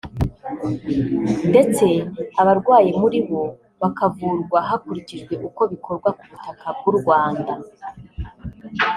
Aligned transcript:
ndetse 1.49 1.85
abarwaye 2.41 2.89
muri 3.01 3.19
bo 3.27 3.43
bakavurwa 3.81 4.57
hakurikijwe 4.69 5.33
uko 5.47 5.61
bikorwa 5.71 6.09
ku 6.17 6.23
butaka 6.29 6.67
bw’u 6.77 6.93
Rwanda 6.99 7.53